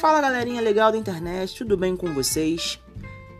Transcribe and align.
Fala 0.00 0.18
galerinha 0.18 0.62
legal 0.62 0.90
da 0.90 0.96
internet, 0.96 1.54
tudo 1.58 1.76
bem 1.76 1.94
com 1.94 2.14
vocês? 2.14 2.80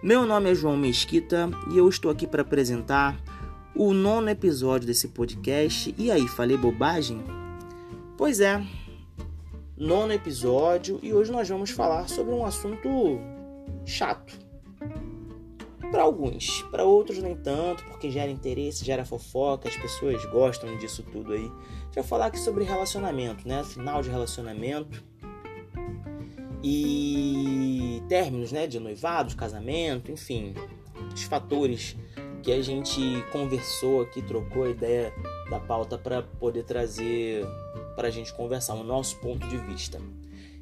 Meu 0.03 0.27
nome 0.27 0.51
é 0.51 0.55
João 0.55 0.77
Mesquita 0.77 1.49
e 1.73 1.79
eu 1.79 1.89
estou 1.89 2.11
aqui 2.11 2.27
para 2.27 2.43
apresentar 2.43 3.19
o 3.75 3.95
nono 3.95 4.29
episódio 4.29 4.87
desse 4.87 5.09
podcast. 5.09 5.95
E 5.97 6.11
aí, 6.11 6.29
falei 6.29 6.59
bobagem? 6.59 7.25
Pois 8.15 8.41
é, 8.41 8.63
nono 9.75 10.13
episódio 10.13 11.01
e 11.03 11.15
hoje 11.15 11.33
nós 11.33 11.49
vamos 11.49 11.71
falar 11.71 12.11
sobre 12.11 12.35
um 12.35 12.45
assunto 12.45 13.19
chato. 13.87 14.39
Para 15.91 16.03
alguns, 16.03 16.61
para 16.71 16.85
outros 16.85 17.23
nem 17.23 17.37
tanto, 17.37 17.83
porque 17.85 18.11
gera 18.11 18.31
interesse, 18.31 18.85
gera 18.85 19.07
fofoca, 19.07 19.67
as 19.67 19.77
pessoas 19.77 20.23
gostam 20.27 20.77
disso 20.77 21.03
tudo 21.11 21.33
aí. 21.33 21.51
Já 21.91 22.03
falar 22.03 22.27
aqui 22.27 22.39
sobre 22.39 22.65
relacionamento, 22.65 23.49
né? 23.49 23.65
Final 23.65 24.03
de 24.03 24.11
relacionamento 24.11 25.09
e 26.63 28.03
términos, 28.09 28.53
né, 28.53 28.67
de 28.67 28.79
noivado, 28.79 29.31
de 29.31 29.37
casamento, 29.37 30.11
enfim, 30.11 30.55
os 31.15 31.23
fatores 31.23 31.97
que 32.43 32.53
a 32.53 32.63
gente 32.63 33.01
conversou 33.33 34.03
aqui, 34.03 34.23
trocou 34.23 34.65
a 34.65 34.71
ideia 34.71 35.13
da 35.51 35.61
pauta 35.61 35.99
para 35.99 36.23
poder 36.23 36.65
trazer 36.65 37.45
para 37.95 38.09
a 38.09 38.11
gente 38.11 38.33
conversar 38.33 38.75
o 38.75 38.85
nosso 38.85 39.17
ponto 39.17 39.47
de 39.47 39.59
vista. 39.59 40.01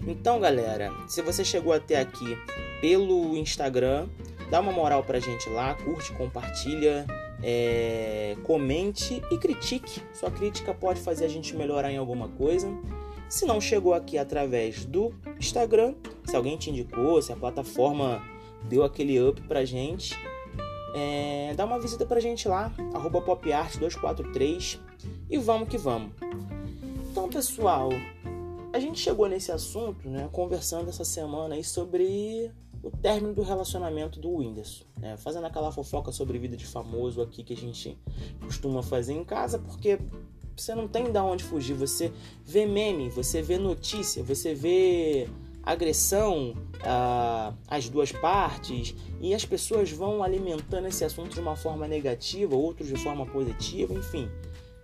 Então, 0.07 0.41
galera, 0.41 0.93
se 1.07 1.23
você 1.23 1.45
chegou 1.45 1.73
até 1.73 2.01
aqui 2.01 2.37
pelo 2.81 3.37
Instagram, 3.37 4.09
dá 4.51 4.61
uma 4.61 4.73
moral 4.73 5.03
pra 5.03 5.19
gente 5.19 5.49
lá, 5.49 5.75
curte, 5.75 6.13
compartilha, 6.13 7.07
é, 7.43 8.37
comente 8.45 9.23
e 9.31 9.39
critique. 9.39 10.03
Sua 10.13 10.31
crítica 10.31 10.73
pode 10.73 11.01
fazer 11.01 11.25
a 11.25 11.29
gente 11.29 11.55
melhorar 11.57 11.93
em 11.93 11.97
alguma 11.97 12.29
coisa. 12.29 12.69
Se 13.29 13.45
não 13.45 13.61
chegou 13.61 13.93
aqui 13.93 14.17
através 14.17 14.87
do 14.87 15.13
Instagram, 15.39 15.95
se 16.25 16.35
alguém 16.35 16.57
te 16.57 16.71
indicou, 16.71 17.21
se 17.21 17.33
a 17.33 17.37
plataforma 17.37 18.23
deu 18.69 18.83
aquele 18.83 19.21
up 19.21 19.41
pra 19.43 19.65
gente, 19.65 20.17
é, 20.95 21.53
dá 21.55 21.65
uma 21.65 21.79
visita 21.79 22.07
pra 22.07 22.21
gente 22.21 22.49
lá, 22.49 22.73
popart243 22.77 24.81
e 25.29 25.39
vamos 25.39 25.69
que 25.69 25.77
vamos. 25.77 26.13
Então, 27.11 27.29
pessoal, 27.29 27.91
a 28.73 28.81
gente 28.81 28.99
chegou 28.99 29.29
nesse 29.29 29.53
assunto, 29.53 30.09
né, 30.09 30.29
conversando 30.33 30.89
essa 30.89 31.05
semana 31.05 31.55
aí 31.55 31.65
sobre 31.65 32.51
o 32.83 32.91
término 32.91 33.35
do 33.35 33.43
relacionamento 33.43 34.21
do 34.21 34.31
Whindersson, 34.31 34.85
né, 34.99 35.17
fazendo 35.17 35.47
aquela 35.47 35.71
fofoca 35.71 36.13
sobre 36.13 36.39
vida 36.39 36.57
de 36.57 36.67
famoso 36.67 37.21
aqui 37.21 37.43
que 37.43 37.53
a 37.53 37.57
gente 37.57 37.99
costuma 38.41 38.83
fazer 38.83 39.13
em 39.13 39.25
casa, 39.25 39.59
porque 39.59 39.99
você 40.61 40.75
não 40.75 40.89
tem 40.89 41.11
de 41.11 41.19
onde 41.19 41.45
fugir. 41.45 41.75
Você 41.75 42.13
vê 42.45 42.67
meme, 42.67 43.09
você 43.09 43.43
vê 43.43 43.59
notícia, 43.59 44.23
você 44.23 44.55
vê 44.55 45.29
agressão 45.63 46.55
às 47.69 47.89
duas 47.89 48.11
partes 48.13 48.95
e 49.21 49.35
as 49.35 49.45
pessoas 49.45 49.91
vão 49.91 50.23
alimentando 50.23 50.87
esse 50.87 51.05
assunto 51.05 51.35
de 51.35 51.41
uma 51.41 51.57
forma 51.57 51.87
negativa, 51.87 52.55
outros 52.55 52.89
de 52.89 52.97
forma 52.97 53.27
positiva, 53.27 53.93
enfim, 53.93 54.31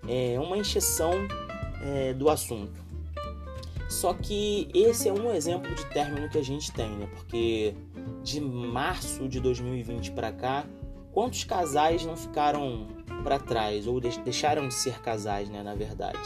é 0.07 0.39
uma 0.39 0.59
encheção 0.59 1.13
é, 1.83 2.13
do 2.13 2.29
assunto. 2.29 2.85
Só 3.89 4.13
que 4.13 4.69
esse 4.75 5.09
é 5.09 5.13
um 5.13 5.33
exemplo 5.33 5.73
de 5.75 5.87
término 5.87 6.29
que 6.29 6.39
a 6.39 6.43
gente 6.43 6.73
tem, 6.73 6.91
né? 6.91 7.09
Porque 7.15 7.75
de 8.23 8.41
março 8.41 9.29
de 9.29 9.39
2020 9.41 10.11
para 10.13 10.33
cá, 10.33 10.67
quantos 11.15 11.45
casais 11.45 12.05
não 12.05 12.17
ficaram 12.17 12.89
para 13.23 13.39
trás 13.39 13.87
ou 13.87 14.01
deixaram 14.01 14.67
de 14.69 14.75
ser 14.75 15.01
casais, 15.01 15.49
né, 15.49 15.63
na 15.63 15.75
verdade. 15.75 16.19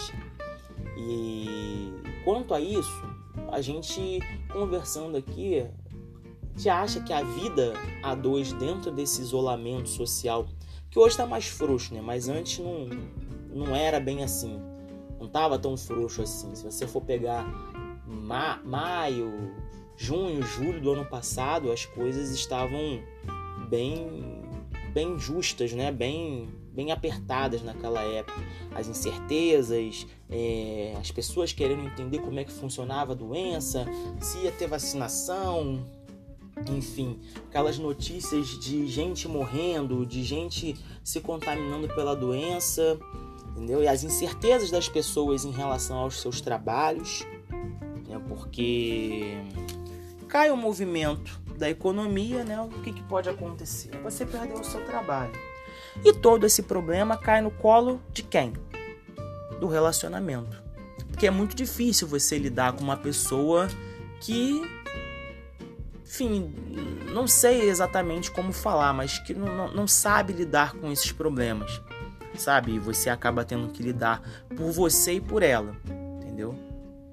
E 0.96 1.92
quanto 2.24 2.54
a 2.54 2.60
isso, 2.60 3.04
a 3.52 3.60
gente 3.60 4.18
conversando 4.50 5.16
aqui, 5.18 5.64
te 6.56 6.68
acha 6.68 7.00
que 7.00 7.12
a 7.12 7.22
vida 7.22 7.74
a 8.02 8.14
dois 8.14 8.52
dentro 8.54 8.90
desse 8.90 9.20
isolamento 9.20 9.88
social, 9.88 10.48
que 10.90 10.98
hoje 10.98 11.10
está 11.10 11.26
mais 11.26 11.46
frouxo, 11.46 11.94
né? 11.94 12.00
Mas 12.00 12.28
antes 12.28 12.58
não, 12.58 12.88
não 13.54 13.76
era 13.76 14.00
bem 14.00 14.24
assim. 14.24 14.58
Não 15.20 15.26
estava 15.26 15.58
tão 15.58 15.76
frouxo 15.76 16.22
assim. 16.22 16.54
Se 16.54 16.64
você 16.64 16.86
for 16.86 17.02
pegar 17.02 17.44
ma 18.06 18.60
maio, 18.64 19.54
junho, 19.96 20.42
julho 20.42 20.80
do 20.80 20.92
ano 20.92 21.04
passado, 21.04 21.70
as 21.70 21.84
coisas 21.84 22.30
estavam 22.30 23.00
bem 23.68 24.47
bem 24.98 25.16
justas, 25.16 25.72
né? 25.72 25.92
Bem 25.92 26.48
bem 26.72 26.90
apertadas 26.90 27.62
naquela 27.62 28.02
época. 28.02 28.40
As 28.74 28.88
incertezas, 28.88 30.06
é, 30.28 30.94
as 31.00 31.10
pessoas 31.12 31.52
querendo 31.52 31.86
entender 31.86 32.18
como 32.18 32.38
é 32.40 32.44
que 32.44 32.52
funcionava 32.52 33.12
a 33.12 33.14
doença, 33.14 33.86
se 34.20 34.38
ia 34.38 34.52
ter 34.52 34.66
vacinação, 34.66 35.84
enfim, 36.68 37.18
aquelas 37.48 37.78
notícias 37.78 38.46
de 38.60 38.88
gente 38.88 39.28
morrendo, 39.28 40.04
de 40.04 40.22
gente 40.24 40.76
se 41.04 41.20
contaminando 41.20 41.88
pela 41.88 42.14
doença, 42.14 42.98
entendeu? 43.50 43.82
E 43.82 43.88
as 43.88 44.02
incertezas 44.02 44.70
das 44.70 44.88
pessoas 44.88 45.44
em 45.44 45.52
relação 45.52 45.98
aos 45.98 46.20
seus 46.20 46.40
trabalhos, 46.40 47.24
né? 48.08 48.20
porque 48.28 49.36
cai 50.28 50.50
o 50.50 50.56
movimento 50.56 51.40
da 51.58 51.68
economia, 51.68 52.44
né? 52.44 52.60
O 52.60 52.68
que, 52.68 52.92
que 52.92 53.02
pode 53.02 53.28
acontecer? 53.28 53.90
Você 54.02 54.24
perdeu 54.24 54.60
o 54.60 54.64
seu 54.64 54.84
trabalho. 54.86 55.32
E 56.04 56.12
todo 56.12 56.46
esse 56.46 56.62
problema 56.62 57.16
cai 57.16 57.40
no 57.40 57.50
colo 57.50 58.00
de 58.12 58.22
quem? 58.22 58.52
Do 59.60 59.66
relacionamento. 59.66 60.62
Porque 61.10 61.26
é 61.26 61.30
muito 61.30 61.56
difícil 61.56 62.06
você 62.06 62.38
lidar 62.38 62.72
com 62.72 62.84
uma 62.84 62.96
pessoa 62.96 63.68
que, 64.20 64.62
enfim, 66.04 66.54
não 67.12 67.26
sei 67.26 67.68
exatamente 67.68 68.30
como 68.30 68.52
falar, 68.52 68.92
mas 68.92 69.18
que 69.18 69.34
não, 69.34 69.54
não, 69.54 69.74
não 69.74 69.88
sabe 69.88 70.32
lidar 70.32 70.74
com 70.74 70.92
esses 70.92 71.10
problemas, 71.10 71.80
sabe? 72.36 72.76
E 72.76 72.78
você 72.78 73.10
acaba 73.10 73.44
tendo 73.44 73.68
que 73.68 73.82
lidar 73.82 74.22
por 74.56 74.70
você 74.70 75.14
e 75.14 75.20
por 75.20 75.42
ela, 75.42 75.76
entendeu? 76.20 76.67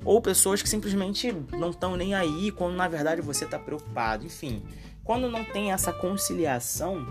Ou 0.06 0.22
pessoas 0.22 0.62
que 0.62 0.70
simplesmente 0.70 1.34
não 1.52 1.72
estão 1.72 1.98
nem 1.98 2.14
aí, 2.14 2.52
quando 2.52 2.76
na 2.76 2.88
verdade 2.88 3.22
você 3.22 3.44
está 3.44 3.58
preocupado. 3.58 4.24
Enfim, 4.24 4.64
quando 5.04 5.30
não 5.30 5.44
tem 5.44 5.72
essa 5.72 5.92
conciliação, 5.92 7.06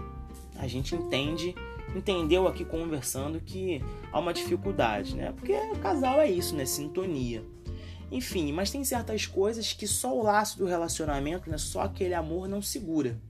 a 0.56 0.68
gente 0.68 0.94
entende, 0.94 1.54
entendeu 1.94 2.46
aqui 2.46 2.64
conversando 2.64 3.40
que 3.40 3.82
há 4.12 4.18
uma 4.18 4.32
dificuldade, 4.32 5.16
né? 5.16 5.32
Porque 5.32 5.52
o 5.52 5.78
casal 5.80 6.20
é 6.20 6.30
isso, 6.30 6.54
né? 6.54 6.64
Sintonia. 6.64 7.44
Enfim, 8.12 8.52
mas 8.52 8.70
tem 8.70 8.84
certas 8.84 9.26
coisas 9.26 9.72
que 9.72 9.88
só 9.88 10.16
o 10.16 10.22
laço 10.22 10.56
do 10.56 10.66
relacionamento, 10.66 11.50
né? 11.50 11.58
Só 11.58 11.82
aquele 11.82 12.14
amor 12.14 12.46
não 12.46 12.62
segura. 12.62 13.20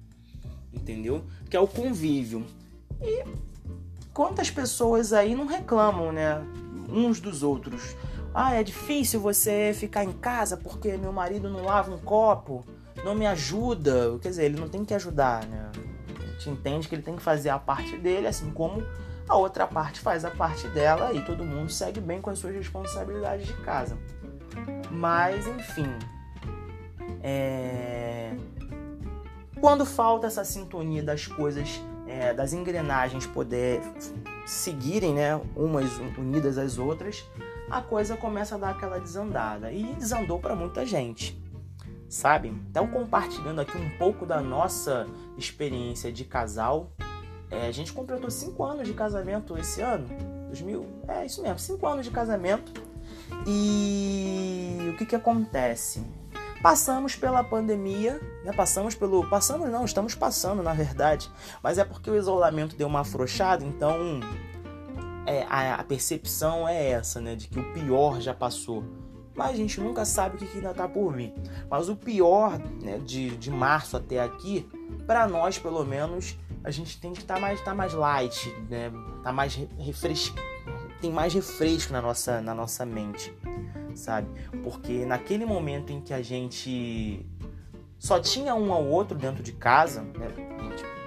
Entendeu? 0.72 1.24
Que 1.48 1.56
é 1.56 1.60
o 1.60 1.66
convívio. 1.66 2.44
E 3.00 3.24
quantas 4.12 4.50
pessoas 4.50 5.12
aí 5.14 5.34
não 5.34 5.46
reclamam, 5.46 6.12
né? 6.12 6.42
Uns 6.88 7.18
dos 7.18 7.42
outros. 7.42 7.96
Ah, 8.34 8.54
é 8.54 8.64
difícil 8.64 9.20
você 9.20 9.72
ficar 9.72 10.04
em 10.04 10.12
casa 10.12 10.56
porque 10.56 10.96
meu 10.96 11.12
marido 11.12 11.48
não 11.48 11.62
lava 11.62 11.94
um 11.94 11.98
copo, 11.98 12.64
não 13.04 13.14
me 13.14 13.26
ajuda. 13.26 14.18
Quer 14.20 14.30
dizer, 14.30 14.44
ele 14.46 14.60
não 14.60 14.68
tem 14.68 14.84
que 14.84 14.92
ajudar, 14.92 15.46
né? 15.46 15.70
gente 16.44 16.50
entende 16.50 16.88
que 16.88 16.94
ele 16.94 17.02
tem 17.02 17.16
que 17.16 17.22
fazer 17.22 17.48
a 17.48 17.58
parte 17.58 17.96
dele, 17.96 18.26
assim 18.26 18.50
como 18.50 18.82
a 19.28 19.36
outra 19.36 19.66
parte 19.66 20.00
faz 20.00 20.24
a 20.24 20.30
parte 20.30 20.68
dela 20.68 21.12
e 21.12 21.24
todo 21.24 21.44
mundo 21.44 21.70
segue 21.70 22.00
bem 22.00 22.20
com 22.20 22.30
as 22.30 22.38
suas 22.38 22.54
responsabilidades 22.54 23.46
de 23.46 23.54
casa. 23.62 23.96
Mas, 24.90 25.46
enfim. 25.46 25.90
É... 27.22 28.34
Quando 29.60 29.86
falta 29.86 30.26
essa 30.26 30.44
sintonia 30.44 31.02
das 31.02 31.26
coisas, 31.26 31.80
é, 32.06 32.34
das 32.34 32.52
engrenagens 32.52 33.26
poder 33.26 33.80
seguirem, 34.44 35.14
né, 35.14 35.40
umas 35.56 35.96
unidas 36.18 36.58
às 36.58 36.76
outras, 36.76 37.24
a 37.70 37.80
coisa 37.80 38.16
começa 38.16 38.54
a 38.54 38.58
dar 38.58 38.70
aquela 38.70 38.98
desandada. 38.98 39.72
E 39.72 39.94
desandou 39.94 40.38
para 40.38 40.54
muita 40.54 40.84
gente 40.84 41.42
sabe? 42.14 42.48
Então, 42.70 42.86
compartilhando 42.86 43.60
aqui 43.60 43.76
um 43.76 43.90
pouco 43.98 44.24
da 44.24 44.40
nossa 44.40 45.06
experiência 45.36 46.12
de 46.12 46.24
casal. 46.24 46.92
É, 47.50 47.66
a 47.66 47.72
gente 47.72 47.92
completou 47.92 48.30
5 48.30 48.64
anos 48.64 48.86
de 48.86 48.94
casamento 48.94 49.56
esse 49.58 49.80
ano. 49.80 50.08
2000, 50.48 50.86
é 51.08 51.26
isso 51.26 51.42
mesmo, 51.42 51.58
5 51.58 51.86
anos 51.86 52.06
de 52.06 52.12
casamento. 52.12 52.72
E 53.46 54.90
o 54.92 54.96
que 54.96 55.04
que 55.06 55.16
acontece? 55.16 56.04
Passamos 56.62 57.14
pela 57.14 57.44
pandemia, 57.44 58.20
né? 58.44 58.52
Passamos 58.52 58.94
pelo. 58.94 59.28
Passamos 59.28 59.68
não, 59.68 59.84
estamos 59.84 60.14
passando 60.14 60.62
na 60.62 60.72
verdade. 60.72 61.30
Mas 61.62 61.78
é 61.78 61.84
porque 61.84 62.08
o 62.08 62.16
isolamento 62.16 62.76
deu 62.76 62.86
uma 62.86 63.00
afrouxada, 63.00 63.64
então 63.64 64.20
é, 65.26 65.44
a, 65.48 65.76
a 65.76 65.84
percepção 65.84 66.68
é 66.68 66.90
essa, 66.90 67.20
né? 67.20 67.34
De 67.34 67.48
que 67.48 67.58
o 67.58 67.72
pior 67.72 68.20
já 68.20 68.34
passou 68.34 68.84
mas 69.36 69.50
a 69.50 69.56
gente 69.56 69.80
nunca 69.80 70.04
sabe 70.04 70.36
o 70.36 70.38
que, 70.38 70.56
ainda 70.56 70.70
está 70.70 70.88
por 70.88 71.12
vir. 71.12 71.34
Mas 71.68 71.88
o 71.88 71.96
pior 71.96 72.58
né, 72.80 72.98
de, 72.98 73.30
de 73.36 73.50
março 73.50 73.96
até 73.96 74.20
aqui, 74.20 74.68
para 75.06 75.26
nós 75.26 75.58
pelo 75.58 75.84
menos, 75.84 76.38
a 76.62 76.70
gente 76.70 77.00
tem 77.00 77.12
que 77.12 77.20
estar 77.20 77.34
tá 77.34 77.40
mais, 77.40 77.60
tá 77.60 77.74
mais 77.74 77.92
light, 77.92 78.48
né? 78.70 78.92
Tá 79.22 79.32
mais 79.32 79.54
refresco, 79.78 80.36
tem 81.00 81.12
mais 81.12 81.34
refresco 81.34 81.92
na 81.92 82.00
nossa, 82.00 82.40
na 82.40 82.54
nossa 82.54 82.86
mente. 82.86 83.34
sabe? 83.94 84.28
Porque 84.62 85.04
naquele 85.04 85.44
momento 85.44 85.92
em 85.92 86.00
que 86.00 86.14
a 86.14 86.22
gente 86.22 87.26
só 87.98 88.20
tinha 88.20 88.54
um 88.54 88.72
ao 88.72 88.84
outro 88.84 89.18
dentro 89.18 89.42
de 89.42 89.52
casa, 89.52 90.02
né? 90.02 90.28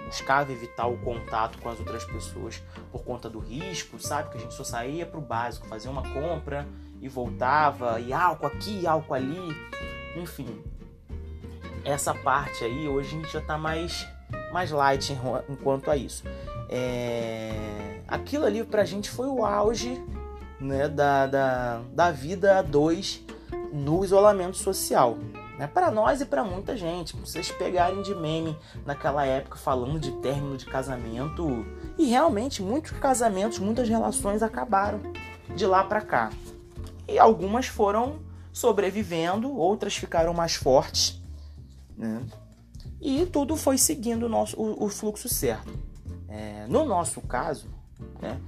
A 0.07 0.09
buscava 0.09 0.53
evitar 0.53 0.87
o 0.87 0.97
contato 0.99 1.57
com 1.59 1.67
as 1.67 1.79
outras 1.79 2.05
pessoas 2.05 2.63
por 2.91 3.03
conta 3.03 3.29
do 3.29 3.39
risco, 3.39 3.99
sabe? 3.99 4.29
Que 4.29 4.37
a 4.37 4.39
gente 4.39 4.53
só 4.53 4.63
saía 4.63 5.05
pro 5.05 5.19
básico, 5.19 5.67
fazia 5.67 5.91
uma 5.91 6.01
compra 6.13 6.65
e 7.01 7.09
voltava, 7.09 7.99
e 7.99 8.13
álcool 8.13 8.47
aqui, 8.47 8.87
álcool 8.87 9.13
ali, 9.13 9.37
enfim. 10.15 10.63
Essa 11.83 12.13
parte 12.13 12.63
aí, 12.63 12.87
hoje 12.87 13.09
a 13.09 13.21
gente 13.21 13.33
já 13.33 13.41
tá 13.41 13.57
mais, 13.57 14.07
mais 14.53 14.71
light 14.71 15.17
enquanto 15.49 15.91
a 15.91 15.97
isso. 15.97 16.23
É... 16.69 17.99
Aquilo 18.07 18.45
ali 18.45 18.63
pra 18.63 18.85
gente 18.85 19.09
foi 19.09 19.27
o 19.27 19.45
auge 19.45 20.01
né, 20.59 20.87
da, 20.87 21.27
da, 21.27 21.81
da 21.91 22.11
vida 22.11 22.59
a 22.59 22.61
dois 22.61 23.21
no 23.73 24.05
isolamento 24.05 24.55
social. 24.55 25.17
Né, 25.57 25.65
para 25.65 25.89
nós 25.89 26.21
e 26.21 26.25
para 26.25 26.43
muita 26.43 26.77
gente. 26.77 27.15
Vocês 27.15 27.51
pegarem 27.51 28.03
de 28.03 28.13
meme 28.13 28.55
naquela 28.85 29.25
época 29.25 29.57
falando 29.57 29.99
de 29.99 30.11
término 30.21 30.55
de 30.55 30.65
casamento. 30.65 31.65
E 31.97 32.05
realmente 32.05 32.61
muitos 32.61 32.91
casamentos, 32.91 33.57
muitas 33.57 33.89
relações 33.89 34.43
acabaram 34.43 34.99
de 35.55 35.65
lá 35.65 35.83
para 35.83 36.01
cá. 36.01 36.29
E 37.07 37.17
algumas 37.17 37.67
foram 37.67 38.19
sobrevivendo, 38.53 39.55
outras 39.55 39.95
ficaram 39.95 40.33
mais 40.33 40.55
fortes. 40.55 41.19
Né? 41.97 42.21
E 43.01 43.25
tudo 43.25 43.55
foi 43.55 43.77
seguindo 43.77 44.25
o, 44.25 44.29
nosso, 44.29 44.59
o, 44.59 44.85
o 44.85 44.89
fluxo 44.89 45.29
certo. 45.29 45.71
É, 46.27 46.65
no 46.67 46.85
nosso 46.85 47.21
caso, 47.21 47.67
né, 48.21 48.39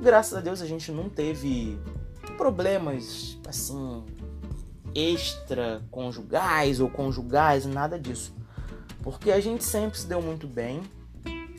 graças 0.00 0.36
a 0.36 0.40
Deus 0.40 0.62
a 0.62 0.66
gente 0.66 0.92
não 0.92 1.08
teve 1.08 1.78
problemas 2.36 3.38
assim 3.46 4.04
extra 4.94 5.82
conjugais 5.90 6.80
ou 6.80 6.88
conjugais, 6.88 7.66
nada 7.66 7.98
disso. 7.98 8.34
Porque 9.02 9.30
a 9.30 9.40
gente 9.40 9.64
sempre 9.64 9.98
se 9.98 10.06
deu 10.06 10.22
muito 10.22 10.46
bem, 10.46 10.82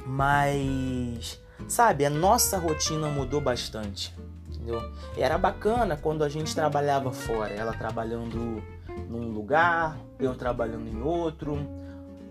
mas 0.06 1.40
sabe, 1.68 2.06
a 2.06 2.10
nossa 2.10 2.58
rotina 2.58 3.08
mudou 3.08 3.42
bastante. 3.42 4.16
Entendeu? 4.48 4.82
Era 5.18 5.38
bacana 5.38 5.96
quando 5.96 6.24
a 6.24 6.30
gente 6.30 6.56
trabalhava 6.56 7.12
fora, 7.12 7.54
ela 7.54 7.74
trabalhando 7.74 8.64
num 9.10 9.32
lugar, 9.32 9.98
eu 10.20 10.34
trabalhando 10.34 10.88
em 10.88 11.02
outro, 11.02 11.58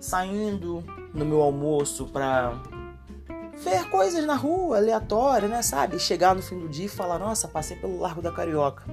saindo 0.00 0.82
no 1.12 1.24
meu 1.24 1.40
almoço 1.42 2.06
para 2.06 2.60
ver 3.62 3.88
coisas 3.88 4.24
na 4.24 4.34
rua, 4.34 4.78
aleatórias, 4.78 5.50
né, 5.50 5.62
sabe? 5.62 5.98
Chegar 5.98 6.34
no 6.34 6.42
fim 6.42 6.58
do 6.58 6.68
dia 6.68 6.86
e 6.86 6.88
falar: 6.88 7.18
"Nossa, 7.18 7.46
passei 7.46 7.76
pelo 7.76 8.00
Largo 8.00 8.20
da 8.20 8.32
Carioca" 8.32 8.84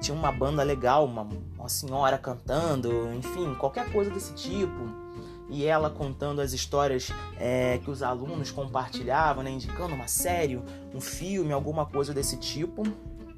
tinha 0.00 0.16
uma 0.16 0.30
banda 0.30 0.62
legal, 0.62 1.04
uma, 1.04 1.26
uma 1.58 1.68
senhora 1.68 2.18
cantando, 2.18 3.12
enfim, 3.14 3.54
qualquer 3.54 3.90
coisa 3.92 4.10
desse 4.10 4.32
tipo. 4.34 5.06
E 5.48 5.64
ela 5.64 5.88
contando 5.88 6.40
as 6.40 6.52
histórias 6.52 7.10
é, 7.38 7.78
que 7.78 7.90
os 7.90 8.02
alunos 8.02 8.50
compartilhavam, 8.50 9.44
né, 9.44 9.50
indicando 9.50 9.94
uma 9.94 10.08
série, 10.08 10.60
um 10.92 11.00
filme, 11.00 11.52
alguma 11.52 11.86
coisa 11.86 12.12
desse 12.12 12.36
tipo. 12.36 12.82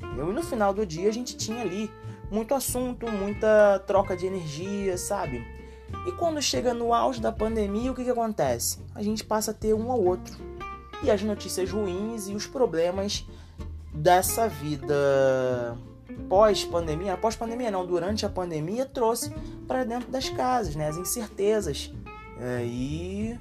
E 0.00 0.32
no 0.32 0.42
final 0.42 0.72
do 0.72 0.86
dia 0.86 1.08
a 1.08 1.12
gente 1.12 1.36
tinha 1.36 1.60
ali 1.60 1.90
muito 2.30 2.54
assunto, 2.54 3.10
muita 3.10 3.78
troca 3.86 4.16
de 4.16 4.26
energia, 4.26 4.96
sabe? 4.96 5.44
E 6.06 6.12
quando 6.12 6.40
chega 6.40 6.74
no 6.74 6.92
auge 6.92 7.20
da 7.20 7.32
pandemia, 7.32 7.90
o 7.90 7.94
que, 7.94 8.04
que 8.04 8.10
acontece? 8.10 8.78
A 8.94 9.02
gente 9.02 9.24
passa 9.24 9.50
a 9.50 9.54
ter 9.54 9.74
um 9.74 9.90
ao 9.90 10.02
outro. 10.02 10.36
E 11.02 11.10
as 11.10 11.22
notícias 11.22 11.70
ruins 11.70 12.28
e 12.28 12.34
os 12.34 12.46
problemas 12.46 13.26
dessa 13.92 14.48
vida 14.48 15.76
pós-pandemia, 16.28 17.16
pós-pandemia 17.16 17.70
não, 17.70 17.86
durante 17.86 18.24
a 18.24 18.28
pandemia 18.28 18.86
trouxe 18.86 19.32
para 19.66 19.84
dentro 19.84 20.10
das 20.10 20.28
casas, 20.28 20.74
né, 20.74 20.88
as 20.88 20.96
incertezas 20.96 21.92
é, 22.40 22.64
e 22.64 23.38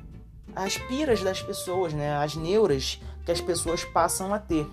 as 0.55 0.77
piras 0.77 1.21
das 1.21 1.41
pessoas, 1.41 1.93
né, 1.93 2.17
as 2.17 2.35
neuras 2.35 2.99
que 3.25 3.31
as 3.31 3.41
pessoas 3.41 3.83
passam 3.83 4.33
a 4.33 4.39
ter. 4.39 4.67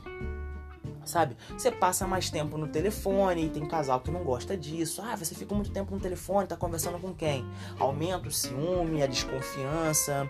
Sabe? 1.04 1.36
Você 1.50 1.70
passa 1.70 2.06
mais 2.06 2.30
tempo 2.30 2.56
no 2.56 2.66
telefone, 2.66 3.50
tem 3.50 3.66
casal 3.66 4.00
que 4.00 4.10
não 4.10 4.24
gosta 4.24 4.56
disso. 4.56 5.02
Ah, 5.02 5.14
você 5.14 5.34
fica 5.34 5.54
muito 5.54 5.70
tempo 5.70 5.94
no 5.94 6.00
telefone, 6.00 6.48
tá 6.48 6.56
conversando 6.56 6.98
com 6.98 7.12
quem? 7.12 7.44
Aumenta 7.78 8.28
o 8.28 8.30
ciúme, 8.30 9.02
a 9.02 9.06
desconfiança, 9.06 10.26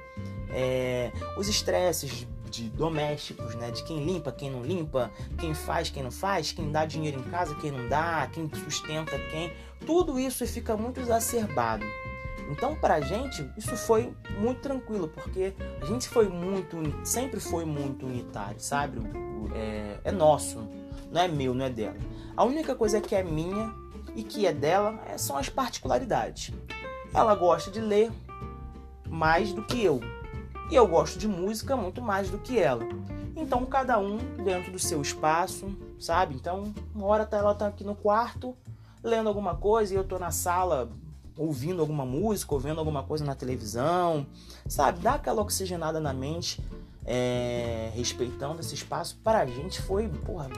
é, 0.50 1.12
os 1.38 1.48
estresses 1.48 2.26
de 2.54 2.70
domésticos, 2.70 3.54
né? 3.56 3.70
De 3.70 3.82
quem 3.82 4.04
limpa, 4.04 4.30
quem 4.30 4.50
não 4.50 4.62
limpa, 4.62 5.10
quem 5.38 5.54
faz, 5.54 5.90
quem 5.90 6.02
não 6.02 6.10
faz, 6.10 6.52
quem 6.52 6.70
dá 6.70 6.84
dinheiro 6.84 7.18
em 7.18 7.30
casa, 7.30 7.54
quem 7.56 7.70
não 7.70 7.88
dá, 7.88 8.28
quem 8.32 8.48
sustenta 8.54 9.18
quem. 9.30 9.52
Tudo 9.84 10.18
isso 10.18 10.46
fica 10.46 10.76
muito 10.76 11.00
exacerbado. 11.00 11.84
Então, 12.50 12.76
pra 12.76 13.00
gente, 13.00 13.48
isso 13.56 13.76
foi 13.76 14.14
muito 14.38 14.60
tranquilo, 14.60 15.08
porque 15.08 15.54
a 15.80 15.86
gente 15.86 16.08
foi 16.08 16.28
muito, 16.28 16.76
sempre 17.04 17.40
foi 17.40 17.64
muito 17.64 18.06
unitário, 18.06 18.60
sabe? 18.60 18.98
É, 19.54 19.98
é 20.04 20.12
nosso, 20.12 20.58
não 21.10 21.22
é 21.22 21.28
meu, 21.28 21.54
não 21.54 21.64
é 21.64 21.70
dela. 21.70 21.96
A 22.36 22.44
única 22.44 22.74
coisa 22.74 23.00
que 23.00 23.14
é 23.14 23.22
minha 23.22 23.72
e 24.14 24.22
que 24.22 24.46
é 24.46 24.52
dela 24.52 25.00
é, 25.06 25.16
são 25.16 25.36
as 25.36 25.48
particularidades. 25.48 26.52
Ela 27.14 27.34
gosta 27.34 27.70
de 27.70 27.80
ler 27.80 28.10
mais 29.08 29.52
do 29.52 29.62
que 29.62 29.82
eu, 29.82 30.00
e 30.70 30.74
eu 30.74 30.86
gosto 30.86 31.18
de 31.18 31.28
música 31.28 31.76
muito 31.76 32.00
mais 32.00 32.30
do 32.30 32.38
que 32.38 32.58
ela. 32.58 32.84
Então 33.36 33.66
cada 33.66 33.98
um 33.98 34.18
dentro 34.42 34.72
do 34.72 34.78
seu 34.78 35.02
espaço, 35.02 35.66
sabe? 35.98 36.34
Então, 36.34 36.72
uma 36.94 37.06
hora 37.06 37.26
tá, 37.26 37.36
ela 37.36 37.54
tá 37.54 37.66
aqui 37.66 37.84
no 37.84 37.94
quarto 37.94 38.56
lendo 39.02 39.28
alguma 39.28 39.54
coisa 39.54 39.92
e 39.92 39.96
eu 39.96 40.04
tô 40.04 40.18
na 40.18 40.30
sala 40.30 40.90
ouvindo 41.36 41.80
alguma 41.80 42.06
música, 42.06 42.54
ouvindo 42.54 42.78
alguma 42.78 43.02
coisa 43.02 43.24
na 43.24 43.34
televisão, 43.34 44.26
sabe? 44.66 45.00
Dá 45.00 45.14
aquela 45.14 45.42
oxigenada 45.42 46.00
na 46.00 46.12
mente, 46.12 46.62
é, 47.04 47.90
respeitando 47.94 48.60
esse 48.60 48.74
espaço. 48.74 49.18
Para 49.22 49.40
a 49.40 49.46
gente 49.46 49.82
foi, 49.82 50.08
porra, 50.08 50.48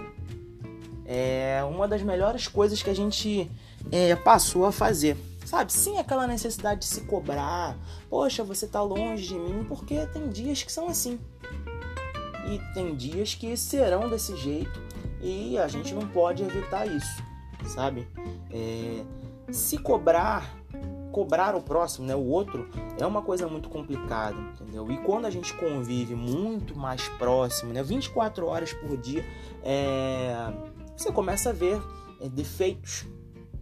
é 1.04 1.64
uma 1.68 1.88
das 1.88 2.02
melhores 2.02 2.46
coisas 2.46 2.82
que 2.82 2.90
a 2.90 2.94
gente 2.94 3.50
é, 3.90 4.14
passou 4.14 4.66
a 4.66 4.72
fazer. 4.72 5.16
Sabe, 5.46 5.72
sem 5.72 5.98
aquela 5.98 6.26
necessidade 6.26 6.80
de 6.80 6.86
se 6.86 7.02
cobrar. 7.02 7.78
Poxa, 8.10 8.42
você 8.42 8.66
tá 8.66 8.82
longe 8.82 9.28
de 9.28 9.38
mim, 9.38 9.64
porque 9.68 10.04
tem 10.08 10.28
dias 10.28 10.62
que 10.62 10.72
são 10.72 10.88
assim. 10.88 11.20
E 12.48 12.58
tem 12.74 12.94
dias 12.94 13.34
que 13.34 13.56
serão 13.56 14.08
desse 14.10 14.36
jeito 14.36 14.86
e 15.20 15.58
a 15.58 15.66
gente 15.66 15.94
não 15.94 16.06
pode 16.06 16.42
evitar 16.42 16.86
isso, 16.86 17.22
sabe? 17.64 18.06
É, 18.50 19.04
se 19.50 19.78
cobrar, 19.78 20.54
cobrar 21.10 21.54
o 21.54 21.62
próximo, 21.62 22.06
né, 22.06 22.14
o 22.14 22.24
outro, 22.24 22.68
é 22.98 23.06
uma 23.06 23.22
coisa 23.22 23.48
muito 23.48 23.68
complicada, 23.68 24.36
entendeu? 24.38 24.90
E 24.90 24.98
quando 24.98 25.26
a 25.26 25.30
gente 25.30 25.54
convive 25.54 26.14
muito 26.14 26.76
mais 26.76 27.08
próximo, 27.10 27.72
né, 27.72 27.82
24 27.82 28.46
horas 28.46 28.72
por 28.72 28.96
dia, 28.96 29.24
é, 29.64 30.52
você 30.96 31.10
começa 31.10 31.50
a 31.50 31.52
ver 31.52 31.80
é, 32.20 32.28
defeitos 32.28 33.06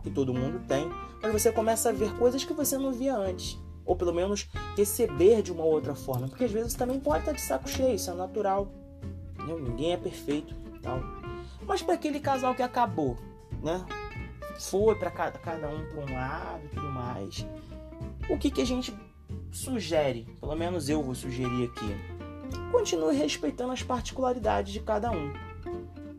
que 0.02 0.10
todo 0.10 0.34
mundo 0.34 0.60
tem, 0.68 0.90
você 1.34 1.50
começa 1.50 1.88
a 1.88 1.92
ver 1.92 2.16
coisas 2.16 2.44
que 2.44 2.52
você 2.52 2.78
não 2.78 2.92
via 2.92 3.16
antes. 3.16 3.58
Ou 3.84 3.96
pelo 3.96 4.14
menos 4.14 4.48
receber 4.76 5.42
de 5.42 5.50
uma 5.50 5.64
outra 5.64 5.92
forma. 5.92 6.28
Porque 6.28 6.44
às 6.44 6.52
vezes 6.52 6.74
também 6.74 7.00
pode 7.00 7.20
estar 7.20 7.32
de 7.32 7.40
saco 7.40 7.68
cheio, 7.68 7.96
isso 7.96 8.08
é 8.08 8.14
natural. 8.14 8.68
Ninguém 9.44 9.92
é 9.92 9.96
perfeito 9.96 10.54
tal. 10.80 11.00
Mas 11.66 11.82
para 11.82 11.94
aquele 11.94 12.20
casal 12.20 12.54
que 12.54 12.62
acabou, 12.62 13.16
né? 13.60 13.84
Foi 14.60 14.94
para 14.94 15.10
cada, 15.10 15.38
cada 15.40 15.68
um 15.68 15.84
para 15.86 16.00
um 16.00 16.14
lado 16.14 16.64
e 16.66 16.68
tudo 16.68 16.88
mais. 16.88 17.44
O 18.30 18.38
que, 18.38 18.48
que 18.48 18.62
a 18.62 18.66
gente 18.66 18.94
sugere? 19.50 20.28
Pelo 20.40 20.54
menos 20.54 20.88
eu 20.88 21.02
vou 21.02 21.16
sugerir 21.16 21.68
aqui. 21.68 22.70
Continue 22.70 23.16
respeitando 23.16 23.72
as 23.72 23.82
particularidades 23.82 24.72
de 24.72 24.78
cada 24.78 25.10
um 25.10 25.32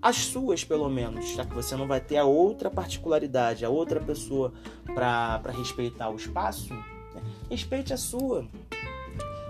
as 0.05 0.17
suas 0.17 0.63
pelo 0.63 0.87
menos, 0.87 1.33
já 1.33 1.43
que 1.43 1.55
você 1.55 1.75
não 1.75 1.87
vai 1.87 1.99
ter 1.99 2.17
a 2.17 2.25
outra 2.25 2.69
particularidade, 2.69 3.65
a 3.65 3.69
outra 3.69 3.99
pessoa 3.99 4.53
para 4.93 5.41
respeitar 5.51 6.11
o 6.11 6.15
espaço, 6.15 6.71
né? 6.75 7.23
respeite 7.49 7.91
a 7.91 7.97
sua. 7.97 8.47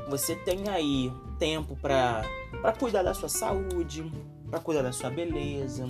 Você 0.08 0.34
tem 0.34 0.70
aí 0.70 1.12
tempo 1.38 1.76
para 1.76 2.24
cuidar 2.80 3.04
da 3.04 3.14
sua 3.14 3.28
saúde, 3.28 4.10
para 4.50 4.62
cuidar 4.62 4.82
da 4.82 4.94
sua 4.94 5.10
beleza, 5.10 5.90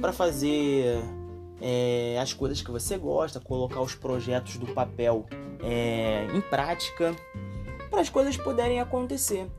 para 0.00 0.12
fazer 0.12 1.02
é, 1.60 2.16
as 2.22 2.32
coisas 2.32 2.62
que 2.62 2.70
você 2.70 2.96
gosta, 2.96 3.40
colocar 3.40 3.80
os 3.80 3.96
projetos 3.96 4.58
do 4.58 4.66
papel 4.68 5.26
é, 5.60 6.28
em 6.32 6.40
prática, 6.40 7.16
para 7.90 8.00
as 8.00 8.08
coisas 8.08 8.36
poderem 8.36 8.78
acontecer 8.78 9.50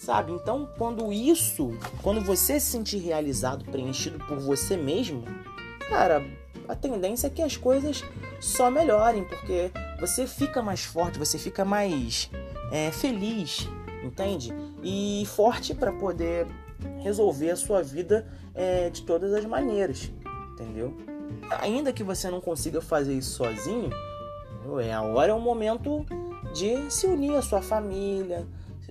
sabe? 0.00 0.32
Então, 0.32 0.66
quando 0.78 1.12
isso, 1.12 1.76
quando 2.02 2.22
você 2.22 2.58
se 2.58 2.70
sentir 2.70 2.98
realizado, 2.98 3.64
preenchido 3.66 4.18
por 4.26 4.40
você 4.40 4.76
mesmo, 4.76 5.24
cara, 5.90 6.24
a 6.66 6.74
tendência 6.74 7.26
é 7.26 7.30
que 7.30 7.42
as 7.42 7.56
coisas 7.56 8.02
só 8.40 8.70
melhorem, 8.70 9.24
porque 9.24 9.70
você 10.00 10.26
fica 10.26 10.62
mais 10.62 10.82
forte, 10.82 11.18
você 11.18 11.36
fica 11.38 11.64
mais 11.66 12.30
é, 12.72 12.90
feliz, 12.90 13.68
entende? 14.02 14.54
E 14.82 15.24
forte 15.26 15.74
para 15.74 15.92
poder 15.92 16.46
resolver 17.00 17.50
a 17.50 17.56
sua 17.56 17.82
vida 17.82 18.26
é, 18.54 18.88
de 18.88 19.02
todas 19.02 19.34
as 19.34 19.44
maneiras, 19.44 20.10
entendeu? 20.52 20.96
ainda 21.60 21.92
que 21.92 22.02
você 22.02 22.30
não 22.30 22.40
consiga 22.40 22.80
fazer 22.80 23.14
isso 23.14 23.36
sozinho, 23.36 23.90
é 24.80 24.92
a 24.92 25.02
hora 25.02 25.32
é 25.32 25.34
o 25.34 25.40
momento 25.40 26.04
de 26.54 26.90
se 26.90 27.06
unir 27.06 27.34
à 27.34 27.42
sua 27.42 27.62
família, 27.62 28.46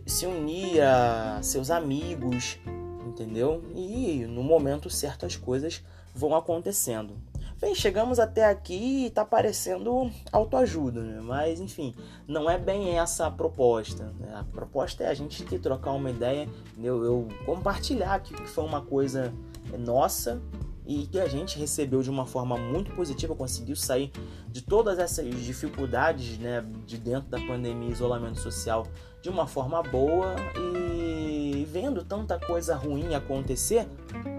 se 0.10 0.26
unir 0.26 0.82
a 0.82 1.40
seus 1.42 1.70
amigos, 1.70 2.58
entendeu? 3.06 3.64
E 3.76 4.26
no 4.28 4.44
momento 4.44 4.90
certo 4.90 5.26
as 5.26 5.36
coisas 5.36 5.84
vão 6.16 6.36
acontecendo. 6.36 7.16
Bem, 7.62 7.76
chegamos 7.76 8.20
até 8.20 8.46
aqui 8.46 9.06
e 9.06 9.10
tá 9.10 9.26
parecendo 9.26 10.10
autoajuda, 10.32 11.02
né? 11.02 11.20
Mas 11.22 11.60
enfim, 11.60 11.94
não 12.28 12.50
é 12.50 12.58
bem 12.58 12.98
essa 12.98 13.28
a 13.28 13.32
proposta. 13.32 14.14
Né? 14.18 14.34
A 14.34 14.44
proposta 14.46 15.04
é 15.04 15.10
a 15.10 15.14
gente 15.14 15.44
que 15.44 15.60
trocar 15.60 15.92
uma 15.92 16.10
ideia, 16.10 16.48
eu, 16.82 17.04
eu 17.04 17.28
compartilhar 17.46 18.20
que 18.22 18.34
foi 18.48 18.64
uma 18.64 18.82
coisa 18.82 19.34
nossa 19.78 20.42
e 20.86 21.06
que 21.08 21.20
a 21.20 21.28
gente 21.28 21.60
recebeu 21.60 22.02
de 22.02 22.10
uma 22.10 22.26
forma 22.26 22.58
muito 22.58 22.92
positiva, 22.92 23.36
conseguiu 23.36 23.76
sair 23.76 24.12
de 24.48 24.62
todas 24.62 24.98
essas 25.00 25.26
dificuldades 25.44 26.38
né, 26.38 26.66
de 26.86 26.98
dentro 26.98 27.30
da 27.30 27.40
pandemia, 27.40 27.92
isolamento 27.92 28.40
social, 28.40 28.88
de 29.22 29.30
uma 29.30 29.48
forma 29.48 29.82
boa 29.84 30.36
e 30.58 31.68
vendo 31.72 32.04
tanta 32.04 32.40
coisa 32.40 32.76
ruim 32.76 33.14
acontecer, 33.14 33.88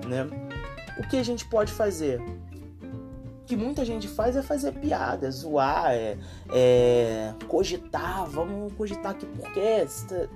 né, 0.08 0.26
o 0.98 1.08
que 1.08 1.16
a 1.16 1.22
gente 1.22 1.46
pode 1.46 1.72
fazer? 1.72 2.20
O 2.20 3.44
que 3.46 3.56
muita 3.56 3.84
gente 3.84 4.06
faz 4.06 4.36
é 4.36 4.42
fazer 4.42 4.72
piada, 4.72 5.30
zoar, 5.30 5.92
é, 5.92 6.16
é 6.52 7.34
cogitar, 7.48 8.26
vamos 8.26 8.72
cogitar 8.74 9.12
aqui 9.12 9.26
porque 9.26 9.86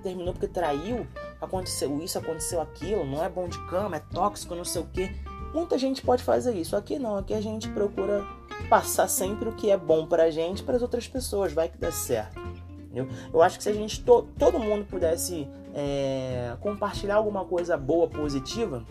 terminou 0.03 0.33
porque 0.33 0.49
traiu, 0.49 1.07
aconteceu 1.41 2.03
isso, 2.03 2.19
aconteceu 2.19 2.61
aquilo, 2.61 3.05
não 3.05 3.23
é 3.23 3.29
bom 3.29 3.49
de 3.49 3.59
cama, 3.67 3.97
é 3.97 4.01
tóxico, 4.01 4.55
não 4.55 4.65
sei 4.65 4.83
o 4.83 4.87
que. 4.87 5.11
Muita 5.55 5.79
gente 5.79 6.03
pode 6.03 6.25
fazer 6.25 6.53
isso. 6.57 6.75
Aqui 6.75 6.99
não, 6.99 7.17
aqui 7.17 7.33
a 7.33 7.41
gente 7.41 7.69
procura 7.69 8.25
passar 8.69 9.07
sempre 9.07 9.49
o 9.49 9.53
que 9.53 9.71
é 9.71 9.77
bom 9.77 10.05
pra 10.05 10.29
gente 10.29 10.65
para 10.65 10.75
as 10.75 10.83
outras 10.83 11.07
pessoas, 11.07 11.53
vai 11.53 11.69
que 11.69 11.79
dá 11.79 11.93
certo. 11.93 12.41
Entendeu? 12.85 13.09
Eu 13.33 13.41
acho 13.41 13.57
que 13.57 13.63
se 13.63 13.69
a 13.69 13.73
gente, 13.73 14.03
to, 14.03 14.27
todo 14.37 14.59
mundo 14.59 14.85
pudesse 14.85 15.49
é, 15.73 16.57
compartilhar 16.61 17.15
alguma 17.15 17.45
coisa 17.45 17.77
boa, 17.77 18.09
positiva, 18.09 18.85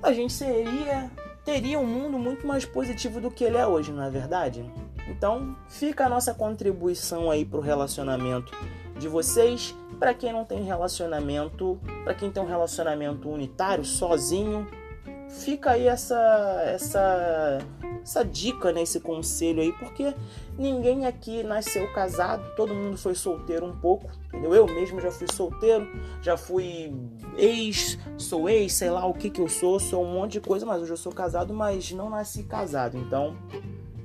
a 0.00 0.12
gente 0.12 0.32
seria 0.32 1.10
teria 1.44 1.80
um 1.80 1.86
mundo 1.86 2.16
muito 2.16 2.46
mais 2.46 2.64
positivo 2.64 3.20
do 3.20 3.28
que 3.28 3.42
ele 3.42 3.56
é 3.56 3.66
hoje, 3.66 3.90
não 3.90 4.04
é 4.04 4.10
verdade? 4.10 4.64
Então, 5.08 5.56
fica 5.68 6.06
a 6.06 6.08
nossa 6.08 6.32
contribuição 6.32 7.28
aí 7.28 7.44
pro 7.44 7.60
relacionamento 7.60 8.56
de 8.96 9.08
vocês. 9.08 9.74
Para 9.98 10.14
quem 10.14 10.32
não 10.32 10.44
tem 10.44 10.62
relacionamento, 10.62 11.80
para 12.04 12.14
quem 12.14 12.30
tem 12.30 12.40
um 12.40 12.46
relacionamento 12.46 13.28
unitário, 13.28 13.84
sozinho, 13.84 14.68
fica 15.32 15.72
aí 15.72 15.86
essa 15.86 16.62
essa 16.66 17.58
essa 18.02 18.24
dica, 18.24 18.72
né, 18.72 18.82
esse 18.82 18.98
conselho 18.98 19.62
aí, 19.62 19.72
porque 19.72 20.12
ninguém 20.58 21.06
aqui 21.06 21.42
nasceu 21.44 21.92
casado, 21.92 22.44
todo 22.56 22.74
mundo 22.74 22.96
foi 22.96 23.14
solteiro 23.14 23.64
um 23.64 23.76
pouco, 23.76 24.10
entendeu? 24.26 24.52
Eu 24.54 24.66
mesmo 24.66 25.00
já 25.00 25.10
fui 25.10 25.28
solteiro, 25.32 25.88
já 26.20 26.36
fui 26.36 26.92
ex, 27.36 27.98
sou 28.18 28.48
ex, 28.48 28.72
sei 28.72 28.90
lá 28.90 29.06
o 29.06 29.14
que 29.14 29.30
que 29.30 29.40
eu 29.40 29.48
sou, 29.48 29.78
sou 29.78 30.04
um 30.04 30.14
monte 30.14 30.32
de 30.32 30.40
coisa, 30.40 30.66
mas 30.66 30.82
hoje 30.82 30.92
eu 30.92 30.96
sou 30.96 31.12
casado, 31.12 31.54
mas 31.54 31.92
não 31.92 32.10
nasci 32.10 32.42
casado, 32.42 32.98
então 32.98 33.36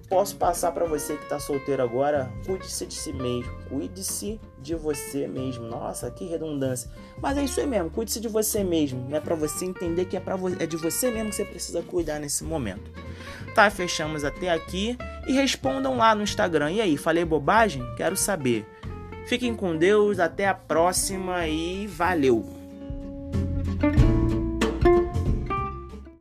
posso 0.09 0.35
passar 0.35 0.71
para 0.71 0.85
você 0.85 1.15
que 1.15 1.23
está 1.23 1.39
solteiro 1.39 1.83
agora, 1.83 2.31
cuide-se 2.45 2.85
de 2.85 2.93
si 2.93 3.13
mesmo, 3.13 3.51
cuide-se 3.69 4.39
de 4.59 4.75
você 4.75 5.27
mesmo. 5.27 5.65
Nossa, 5.65 6.09
que 6.09 6.25
redundância. 6.25 6.89
Mas 7.21 7.37
é 7.37 7.43
isso 7.43 7.59
aí 7.59 7.67
mesmo, 7.67 7.89
cuide-se 7.89 8.19
de 8.19 8.27
você 8.27 8.63
mesmo, 8.63 9.07
é 9.15 9.19
para 9.19 9.35
você 9.35 9.65
entender 9.65 10.05
que 10.05 10.17
é 10.17 10.19
para 10.19 10.37
é 10.59 10.65
de 10.65 10.77
você 10.77 11.11
mesmo 11.11 11.29
que 11.29 11.35
você 11.35 11.45
precisa 11.45 11.81
cuidar 11.81 12.19
nesse 12.19 12.43
momento. 12.43 12.91
Tá, 13.53 13.69
fechamos 13.69 14.23
até 14.23 14.51
aqui 14.51 14.97
e 15.27 15.33
respondam 15.33 15.97
lá 15.97 16.13
no 16.13 16.21
Instagram. 16.21 16.71
E 16.71 16.81
aí, 16.81 16.95
falei 16.95 17.25
bobagem? 17.25 17.83
Quero 17.95 18.15
saber. 18.15 18.67
Fiquem 19.25 19.55
com 19.55 19.75
Deus, 19.75 20.19
até 20.19 20.47
a 20.47 20.53
próxima 20.53 21.47
e 21.47 21.87
valeu. 21.87 22.56